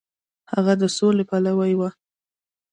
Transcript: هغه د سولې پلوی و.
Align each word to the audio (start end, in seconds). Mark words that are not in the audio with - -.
هغه 0.53 0.73
د 0.81 0.83
سولې 0.97 1.23
پلوی 1.29 1.73
و. 1.79 1.81